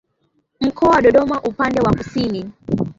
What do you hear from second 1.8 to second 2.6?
wa kusini